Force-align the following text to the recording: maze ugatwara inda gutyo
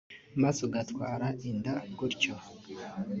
maze 0.41 0.59
ugatwara 0.67 1.27
inda 1.49 1.73
gutyo 1.97 2.35